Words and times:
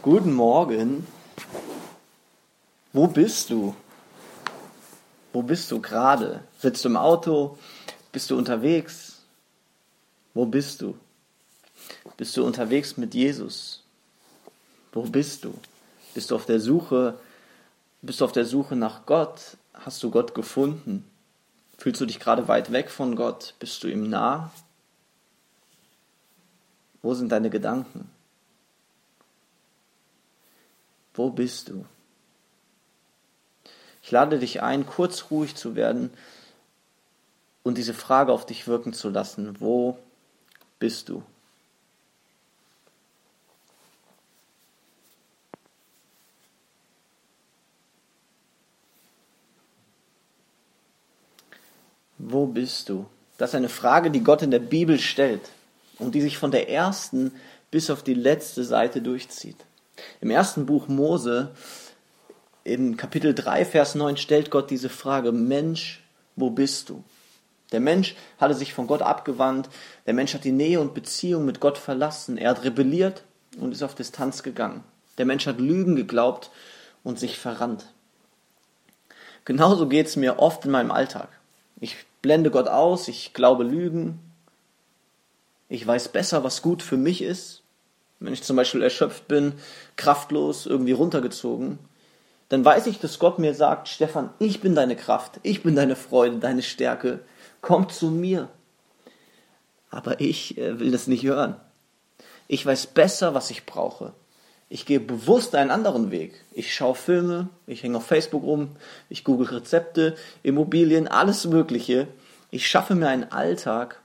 Guten 0.00 0.32
Morgen. 0.32 1.04
Wo 2.92 3.08
bist 3.08 3.50
du? 3.50 3.74
Wo 5.32 5.42
bist 5.42 5.72
du 5.72 5.80
gerade? 5.80 6.44
Sitzt 6.60 6.84
du 6.84 6.88
im 6.88 6.96
Auto? 6.96 7.58
Bist 8.12 8.30
du 8.30 8.38
unterwegs? 8.38 9.22
Wo 10.34 10.46
bist 10.46 10.82
du? 10.82 10.96
Bist 12.16 12.36
du 12.36 12.46
unterwegs 12.46 12.96
mit 12.96 13.12
Jesus? 13.12 13.82
Wo 14.92 15.02
bist 15.02 15.42
du? 15.42 15.52
Bist 16.14 16.30
du 16.30 16.36
auf 16.36 16.46
der 16.46 16.60
Suche? 16.60 17.18
Bist 18.00 18.20
du 18.20 18.24
auf 18.24 18.32
der 18.32 18.44
Suche 18.44 18.76
nach 18.76 19.04
Gott? 19.04 19.56
Hast 19.74 20.00
du 20.04 20.12
Gott 20.12 20.32
gefunden? 20.32 21.04
Fühlst 21.76 22.00
du 22.00 22.06
dich 22.06 22.20
gerade 22.20 22.46
weit 22.46 22.70
weg 22.70 22.90
von 22.90 23.16
Gott? 23.16 23.54
Bist 23.58 23.82
du 23.82 23.88
ihm 23.88 24.08
nah? 24.08 24.52
Wo 27.02 27.14
sind 27.14 27.32
deine 27.32 27.50
Gedanken? 27.50 28.08
Wo 31.18 31.30
bist 31.30 31.68
du? 31.68 31.84
Ich 34.04 34.12
lade 34.12 34.38
dich 34.38 34.62
ein, 34.62 34.86
kurz 34.86 35.32
ruhig 35.32 35.56
zu 35.56 35.74
werden 35.74 36.10
und 37.64 37.76
diese 37.76 37.92
Frage 37.92 38.32
auf 38.32 38.46
dich 38.46 38.68
wirken 38.68 38.92
zu 38.92 39.08
lassen. 39.10 39.60
Wo 39.60 39.98
bist 40.78 41.08
du? 41.08 41.24
Wo 52.16 52.46
bist 52.46 52.88
du? 52.88 53.06
Das 53.38 53.50
ist 53.50 53.54
eine 53.56 53.68
Frage, 53.68 54.12
die 54.12 54.22
Gott 54.22 54.42
in 54.42 54.52
der 54.52 54.60
Bibel 54.60 55.00
stellt 55.00 55.50
und 55.98 56.14
die 56.14 56.20
sich 56.20 56.38
von 56.38 56.52
der 56.52 56.70
ersten 56.70 57.32
bis 57.72 57.90
auf 57.90 58.04
die 58.04 58.14
letzte 58.14 58.62
Seite 58.62 59.02
durchzieht. 59.02 59.64
Im 60.20 60.30
ersten 60.30 60.66
Buch 60.66 60.88
Mose, 60.88 61.52
in 62.64 62.96
Kapitel 62.96 63.34
3, 63.34 63.64
Vers 63.64 63.94
9, 63.94 64.16
stellt 64.16 64.50
Gott 64.50 64.70
diese 64.70 64.88
Frage, 64.88 65.32
Mensch, 65.32 66.02
wo 66.36 66.50
bist 66.50 66.88
du? 66.88 67.02
Der 67.72 67.80
Mensch 67.80 68.14
hatte 68.38 68.54
sich 68.54 68.72
von 68.72 68.86
Gott 68.86 69.02
abgewandt, 69.02 69.68
der 70.06 70.14
Mensch 70.14 70.34
hat 70.34 70.44
die 70.44 70.52
Nähe 70.52 70.80
und 70.80 70.94
Beziehung 70.94 71.44
mit 71.44 71.60
Gott 71.60 71.78
verlassen, 71.78 72.38
er 72.38 72.50
hat 72.50 72.64
rebelliert 72.64 73.24
und 73.60 73.72
ist 73.72 73.82
auf 73.82 73.94
Distanz 73.94 74.42
gegangen. 74.42 74.84
Der 75.18 75.26
Mensch 75.26 75.46
hat 75.46 75.58
Lügen 75.58 75.96
geglaubt 75.96 76.50
und 77.04 77.18
sich 77.18 77.38
verrannt. 77.38 77.86
Genauso 79.44 79.88
geht 79.88 80.06
es 80.06 80.16
mir 80.16 80.38
oft 80.38 80.64
in 80.64 80.70
meinem 80.70 80.90
Alltag. 80.90 81.28
Ich 81.80 81.96
blende 82.22 82.50
Gott 82.50 82.68
aus, 82.68 83.08
ich 83.08 83.34
glaube 83.34 83.64
Lügen, 83.64 84.18
ich 85.68 85.86
weiß 85.86 86.08
besser, 86.08 86.44
was 86.44 86.62
gut 86.62 86.82
für 86.82 86.96
mich 86.96 87.22
ist. 87.22 87.62
Wenn 88.20 88.32
ich 88.32 88.42
zum 88.42 88.56
Beispiel 88.56 88.82
erschöpft 88.82 89.28
bin, 89.28 89.54
kraftlos, 89.96 90.66
irgendwie 90.66 90.92
runtergezogen, 90.92 91.78
dann 92.48 92.64
weiß 92.64 92.86
ich, 92.86 92.98
dass 92.98 93.18
Gott 93.18 93.38
mir 93.38 93.54
sagt, 93.54 93.88
Stefan, 93.88 94.30
ich 94.38 94.60
bin 94.60 94.74
deine 94.74 94.96
Kraft, 94.96 95.38
ich 95.42 95.62
bin 95.62 95.76
deine 95.76 95.96
Freude, 95.96 96.38
deine 96.38 96.62
Stärke, 96.62 97.20
komm 97.60 97.88
zu 97.88 98.06
mir. 98.06 98.48
Aber 99.90 100.20
ich 100.20 100.58
äh, 100.58 100.78
will 100.80 100.90
das 100.90 101.06
nicht 101.06 101.24
hören. 101.24 101.56
Ich 102.46 102.64
weiß 102.64 102.88
besser, 102.88 103.34
was 103.34 103.50
ich 103.50 103.66
brauche. 103.66 104.12
Ich 104.70 104.84
gehe 104.84 105.00
bewusst 105.00 105.54
einen 105.54 105.70
anderen 105.70 106.10
Weg. 106.10 106.44
Ich 106.52 106.74
schaue 106.74 106.94
Filme, 106.94 107.48
ich 107.66 107.82
hänge 107.82 107.98
auf 107.98 108.06
Facebook 108.06 108.42
rum, 108.42 108.76
ich 109.08 109.24
google 109.24 109.46
Rezepte, 109.46 110.14
Immobilien, 110.42 111.08
alles 111.08 111.46
Mögliche. 111.46 112.08
Ich 112.50 112.66
schaffe 112.66 112.94
mir 112.94 113.08
einen 113.08 113.32
Alltag, 113.32 114.00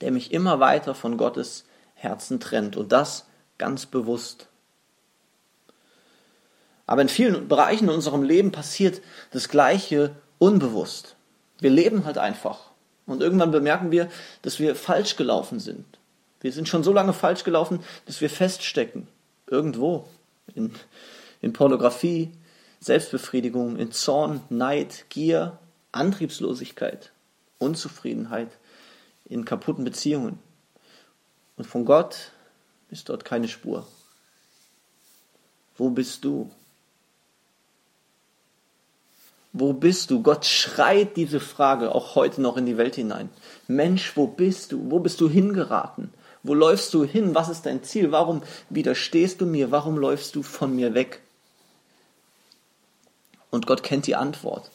der 0.00 0.10
mich 0.10 0.32
immer 0.32 0.60
weiter 0.60 0.94
von 0.94 1.16
Gottes 1.16 1.64
Herzen 2.04 2.38
trennt. 2.38 2.76
Und 2.76 2.92
das 2.92 3.26
ganz 3.58 3.86
bewusst. 3.86 4.46
Aber 6.86 7.02
in 7.02 7.08
vielen 7.08 7.48
Bereichen 7.48 7.84
in 7.88 7.94
unserem 7.94 8.22
Leben 8.22 8.52
passiert 8.52 9.00
das 9.30 9.48
Gleiche 9.48 10.14
unbewusst. 10.38 11.16
Wir 11.58 11.70
leben 11.70 12.04
halt 12.04 12.18
einfach. 12.18 12.70
Und 13.06 13.22
irgendwann 13.22 13.50
bemerken 13.50 13.90
wir, 13.90 14.10
dass 14.42 14.58
wir 14.58 14.74
falsch 14.76 15.16
gelaufen 15.16 15.60
sind. 15.60 15.84
Wir 16.40 16.52
sind 16.52 16.68
schon 16.68 16.84
so 16.84 16.92
lange 16.92 17.12
falsch 17.12 17.44
gelaufen, 17.44 17.80
dass 18.06 18.20
wir 18.20 18.30
feststecken. 18.30 19.08
Irgendwo. 19.46 20.08
In, 20.54 20.74
in 21.40 21.52
Pornografie, 21.52 22.30
Selbstbefriedigung, 22.80 23.76
in 23.76 23.92
Zorn, 23.92 24.42
Neid, 24.50 25.06
Gier, 25.08 25.58
Antriebslosigkeit, 25.92 27.12
Unzufriedenheit, 27.58 28.48
in 29.24 29.46
kaputten 29.46 29.84
Beziehungen. 29.84 30.38
Und 31.56 31.64
von 31.66 31.84
Gott 31.84 32.32
ist 32.90 33.08
dort 33.08 33.24
keine 33.24 33.48
Spur. 33.48 33.86
Wo 35.76 35.90
bist 35.90 36.24
du? 36.24 36.50
Wo 39.52 39.72
bist 39.72 40.10
du? 40.10 40.22
Gott 40.22 40.46
schreit 40.46 41.16
diese 41.16 41.38
Frage 41.38 41.94
auch 41.94 42.16
heute 42.16 42.42
noch 42.42 42.56
in 42.56 42.66
die 42.66 42.76
Welt 42.76 42.96
hinein. 42.96 43.30
Mensch, 43.68 44.16
wo 44.16 44.26
bist 44.26 44.72
du? 44.72 44.90
Wo 44.90 44.98
bist 44.98 45.20
du 45.20 45.28
hingeraten? 45.28 46.12
Wo 46.42 46.54
läufst 46.54 46.92
du 46.92 47.04
hin? 47.04 47.34
Was 47.34 47.48
ist 47.48 47.64
dein 47.64 47.82
Ziel? 47.84 48.10
Warum 48.12 48.42
widerstehst 48.68 49.40
du 49.40 49.46
mir? 49.46 49.70
Warum 49.70 49.96
läufst 49.96 50.34
du 50.34 50.42
von 50.42 50.74
mir 50.74 50.94
weg? 50.94 51.22
Und 53.50 53.66
Gott 53.66 53.84
kennt 53.84 54.08
die 54.08 54.16
Antwort. 54.16 54.70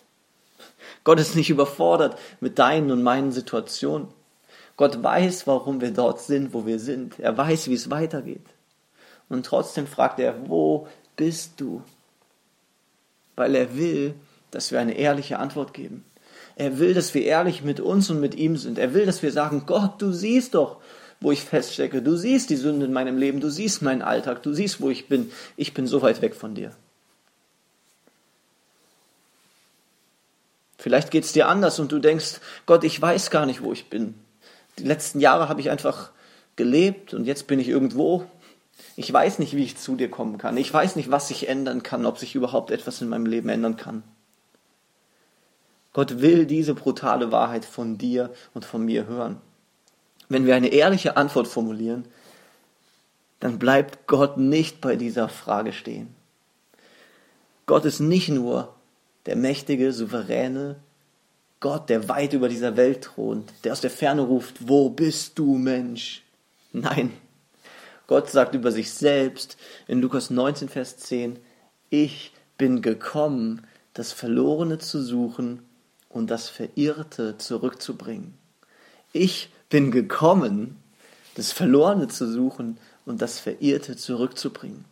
Gott 1.03 1.19
ist 1.19 1.35
nicht 1.35 1.49
überfordert 1.49 2.17
mit 2.39 2.57
deinen 2.57 2.91
und 2.91 3.03
meinen 3.03 3.31
Situationen. 3.31 4.07
Gott 4.79 5.03
weiß, 5.03 5.45
warum 5.45 5.81
wir 5.81 5.91
dort 5.91 6.21
sind, 6.21 6.53
wo 6.53 6.65
wir 6.65 6.79
sind. 6.79 7.19
Er 7.19 7.37
weiß, 7.37 7.67
wie 7.67 7.73
es 7.73 7.89
weitergeht. 7.89 8.45
Und 9.27 9.45
trotzdem 9.45 9.87
fragt 9.87 10.21
er, 10.21 10.47
wo 10.47 10.87
bist 11.17 11.55
du? 11.57 11.81
Weil 13.35 13.55
er 13.55 13.75
will, 13.75 14.13
dass 14.51 14.71
wir 14.71 14.79
eine 14.79 14.93
ehrliche 14.93 15.37
Antwort 15.37 15.73
geben. 15.73 16.05
Er 16.55 16.79
will, 16.79 16.93
dass 16.93 17.13
wir 17.13 17.25
ehrlich 17.25 17.61
mit 17.61 17.81
uns 17.81 18.09
und 18.09 18.21
mit 18.21 18.35
ihm 18.35 18.55
sind. 18.55 18.77
Er 18.77 18.93
will, 18.93 19.05
dass 19.05 19.21
wir 19.21 19.33
sagen, 19.33 19.63
Gott, 19.65 20.01
du 20.01 20.13
siehst 20.13 20.55
doch, 20.55 20.77
wo 21.19 21.33
ich 21.33 21.41
feststecke. 21.41 22.01
Du 22.01 22.15
siehst 22.15 22.49
die 22.49 22.55
Sünde 22.55 22.85
in 22.85 22.93
meinem 22.93 23.17
Leben. 23.17 23.41
Du 23.41 23.49
siehst 23.49 23.81
meinen 23.81 24.01
Alltag. 24.01 24.43
Du 24.43 24.53
siehst, 24.53 24.79
wo 24.79 24.89
ich 24.89 25.09
bin. 25.09 25.29
Ich 25.57 25.73
bin 25.73 25.87
so 25.87 26.01
weit 26.01 26.21
weg 26.21 26.35
von 26.35 26.55
dir. 26.55 26.71
Vielleicht 30.77 31.11
geht 31.11 31.25
es 31.25 31.33
dir 31.33 31.49
anders 31.49 31.79
und 31.79 31.91
du 31.91 31.99
denkst, 31.99 32.39
Gott, 32.65 32.85
ich 32.85 33.01
weiß 33.01 33.29
gar 33.29 33.45
nicht, 33.45 33.61
wo 33.61 33.73
ich 33.73 33.89
bin 33.89 34.15
die 34.79 34.87
letzten 34.87 35.19
Jahre 35.19 35.49
habe 35.49 35.61
ich 35.61 35.69
einfach 35.69 36.11
gelebt 36.55 37.13
und 37.13 37.25
jetzt 37.25 37.47
bin 37.47 37.59
ich 37.59 37.67
irgendwo. 37.67 38.25
Ich 38.95 39.11
weiß 39.11 39.39
nicht, 39.39 39.55
wie 39.55 39.63
ich 39.63 39.77
zu 39.77 39.95
dir 39.95 40.09
kommen 40.09 40.37
kann. 40.37 40.57
Ich 40.57 40.73
weiß 40.73 40.95
nicht, 40.95 41.11
was 41.11 41.27
sich 41.27 41.47
ändern 41.47 41.83
kann, 41.83 42.05
ob 42.05 42.17
sich 42.17 42.35
überhaupt 42.35 42.71
etwas 42.71 43.01
in 43.01 43.09
meinem 43.09 43.25
Leben 43.25 43.49
ändern 43.49 43.77
kann. 43.77 44.03
Gott 45.93 46.21
will 46.21 46.45
diese 46.45 46.75
brutale 46.75 47.31
Wahrheit 47.31 47.65
von 47.65 47.97
dir 47.97 48.31
und 48.53 48.65
von 48.65 48.85
mir 48.85 49.07
hören. 49.07 49.41
Wenn 50.27 50.45
wir 50.45 50.55
eine 50.55 50.67
ehrliche 50.67 51.17
Antwort 51.17 51.47
formulieren, 51.47 52.05
dann 53.39 53.57
bleibt 53.57 54.05
Gott 54.07 54.37
nicht 54.37 54.81
bei 54.81 54.95
dieser 54.95 55.29
Frage 55.29 55.73
stehen. 55.73 56.13
Gott 57.65 57.85
ist 57.85 57.99
nicht 57.99 58.29
nur 58.29 58.75
der 59.25 59.35
mächtige, 59.35 59.93
souveräne, 59.93 60.75
Gott, 61.59 61.89
der 61.89 62.07
weit 62.07 62.33
über 62.33 62.47
dieser 62.47 62.77
Welt 62.77 63.03
thront, 63.03 63.51
der 63.63 63.73
aus 63.73 63.81
der 63.81 63.89
Ferne 63.89 64.21
ruft, 64.21 64.67
wo 64.67 64.89
bist 64.89 65.37
du, 65.37 65.55
Mensch? 65.55 66.23
Nein, 66.71 67.11
Gott 68.07 68.29
sagt 68.29 68.55
über 68.55 68.71
sich 68.71 68.91
selbst 68.91 69.57
in 69.87 70.01
Lukas 70.01 70.29
19, 70.29 70.69
Vers 70.69 70.97
10, 70.97 71.39
ich 71.89 72.33
bin 72.57 72.81
gekommen, 72.81 73.67
das 73.93 74.13
Verlorene 74.13 74.77
zu 74.77 75.03
suchen 75.03 75.61
und 76.07 76.31
das 76.31 76.49
Verirrte 76.49 77.37
zurückzubringen. 77.37 78.33
Ich 79.11 79.51
bin 79.69 79.91
gekommen, 79.91 80.77
das 81.35 81.51
Verlorene 81.51 82.07
zu 82.07 82.31
suchen 82.31 82.77
und 83.05 83.21
das 83.21 83.39
Verirrte 83.39 83.95
zurückzubringen. 83.95 84.85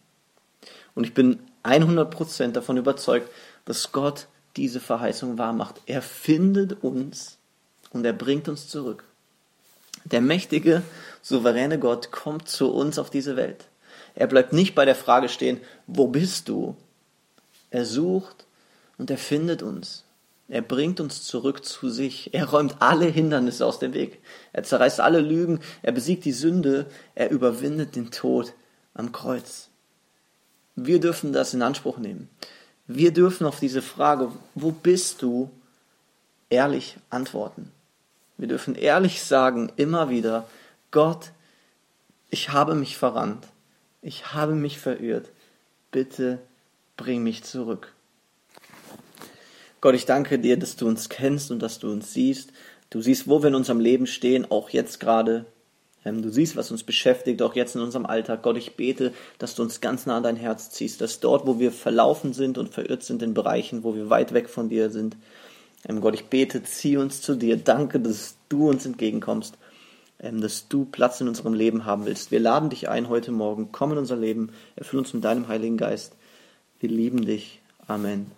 Und 0.95 1.05
ich 1.05 1.13
bin 1.13 1.39
100% 1.63 2.51
davon 2.51 2.77
überzeugt, 2.77 3.29
dass 3.65 3.91
Gott 3.91 4.27
diese 4.57 4.79
Verheißung 4.79 5.37
wahrmacht. 5.37 5.81
Er 5.85 6.01
findet 6.01 6.83
uns 6.83 7.37
und 7.91 8.05
er 8.05 8.13
bringt 8.13 8.49
uns 8.49 8.67
zurück. 8.67 9.03
Der 10.03 10.21
mächtige, 10.21 10.81
souveräne 11.21 11.79
Gott 11.79 12.11
kommt 12.11 12.49
zu 12.49 12.73
uns 12.73 12.97
auf 12.99 13.09
diese 13.09 13.35
Welt. 13.35 13.65
Er 14.15 14.27
bleibt 14.27 14.53
nicht 14.53 14.73
bei 14.73 14.85
der 14.85 14.95
Frage 14.95 15.29
stehen, 15.29 15.59
wo 15.85 16.07
bist 16.07 16.49
du? 16.49 16.75
Er 17.69 17.85
sucht 17.85 18.45
und 18.97 19.11
er 19.11 19.17
findet 19.17 19.61
uns. 19.61 20.03
Er 20.49 20.61
bringt 20.61 20.99
uns 21.01 21.23
zurück 21.23 21.65
zu 21.65 21.89
sich. 21.89 22.33
Er 22.33 22.45
räumt 22.45 22.77
alle 22.79 23.05
Hindernisse 23.05 23.65
aus 23.65 23.79
dem 23.79 23.93
Weg. 23.93 24.21
Er 24.53 24.63
zerreißt 24.63 25.01
alle 25.01 25.19
Lügen. 25.19 25.59
Er 25.83 25.91
besiegt 25.91 26.23
die 26.23 26.31
Sünde. 26.31 26.85
Er 27.15 27.31
überwindet 27.31 27.95
den 27.97 28.11
Tod 28.11 28.53
am 28.93 29.11
Kreuz. 29.11 29.67
Wir 30.75 31.01
dürfen 31.01 31.33
das 31.33 31.53
in 31.53 31.61
Anspruch 31.61 31.97
nehmen. 31.97 32.29
Wir 32.87 33.11
dürfen 33.11 33.45
auf 33.45 33.59
diese 33.59 33.81
Frage, 33.81 34.31
wo 34.55 34.71
bist 34.71 35.21
du, 35.21 35.49
ehrlich 36.49 36.97
antworten. 37.09 37.71
Wir 38.37 38.47
dürfen 38.47 38.75
ehrlich 38.75 39.23
sagen, 39.23 39.71
immer 39.75 40.09
wieder, 40.09 40.47
Gott, 40.91 41.31
ich 42.29 42.49
habe 42.51 42.75
mich 42.75 42.97
verrannt, 42.97 43.45
ich 44.01 44.33
habe 44.33 44.53
mich 44.53 44.79
verirrt, 44.79 45.29
bitte 45.91 46.39
bring 46.95 47.23
mich 47.23 47.43
zurück. 47.43 47.93
Gott, 49.81 49.95
ich 49.95 50.05
danke 50.05 50.39
dir, 50.39 50.57
dass 50.57 50.75
du 50.75 50.87
uns 50.87 51.09
kennst 51.09 51.51
und 51.51 51.59
dass 51.59 51.79
du 51.79 51.91
uns 51.91 52.13
siehst. 52.13 52.51
Du 52.89 53.01
siehst, 53.01 53.27
wo 53.27 53.41
wir 53.41 53.49
in 53.49 53.55
unserem 53.55 53.79
Leben 53.79 54.07
stehen, 54.07 54.49
auch 54.49 54.69
jetzt 54.69 54.99
gerade. 54.99 55.45
Ähm, 56.05 56.21
du 56.21 56.29
siehst, 56.29 56.55
was 56.55 56.71
uns 56.71 56.83
beschäftigt, 56.83 57.41
auch 57.41 57.55
jetzt 57.55 57.75
in 57.75 57.81
unserem 57.81 58.05
Alltag. 58.05 58.43
Gott, 58.43 58.57
ich 58.57 58.75
bete, 58.75 59.13
dass 59.39 59.55
du 59.55 59.63
uns 59.63 59.81
ganz 59.81 60.05
nah 60.05 60.17
an 60.17 60.23
dein 60.23 60.35
Herz 60.35 60.69
ziehst, 60.69 61.01
dass 61.01 61.19
dort, 61.19 61.47
wo 61.47 61.59
wir 61.59 61.71
verlaufen 61.71 62.33
sind 62.33 62.57
und 62.57 62.73
verirrt 62.73 63.03
sind 63.03 63.21
in 63.21 63.33
Bereichen, 63.33 63.83
wo 63.83 63.95
wir 63.95 64.09
weit 64.09 64.33
weg 64.33 64.49
von 64.49 64.69
dir 64.69 64.89
sind, 64.89 65.17
ähm, 65.87 66.01
Gott, 66.01 66.15
ich 66.15 66.25
bete, 66.25 66.63
zieh 66.63 66.97
uns 66.97 67.21
zu 67.21 67.35
dir. 67.35 67.57
Danke, 67.57 67.99
dass 67.99 68.37
du 68.49 68.69
uns 68.69 68.85
entgegenkommst, 68.85 69.57
ähm, 70.19 70.41
dass 70.41 70.67
du 70.67 70.85
Platz 70.85 71.21
in 71.21 71.27
unserem 71.27 71.53
Leben 71.53 71.85
haben 71.85 72.05
willst. 72.05 72.31
Wir 72.31 72.39
laden 72.39 72.69
dich 72.69 72.89
ein 72.89 73.09
heute 73.09 73.31
Morgen. 73.31 73.71
Komm 73.71 73.91
in 73.91 73.97
unser 73.97 74.17
Leben, 74.17 74.51
erfüll 74.75 74.99
uns 74.99 75.13
mit 75.13 75.23
deinem 75.23 75.47
Heiligen 75.47 75.77
Geist. 75.77 76.15
Wir 76.79 76.89
lieben 76.89 77.25
dich. 77.25 77.61
Amen. 77.87 78.36